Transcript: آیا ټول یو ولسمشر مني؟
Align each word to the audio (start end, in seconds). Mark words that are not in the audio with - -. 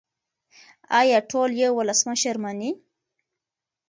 آیا 0.99 1.17
ټول 1.31 1.49
یو 1.63 1.71
ولسمشر 1.79 2.35
مني؟ 2.43 2.71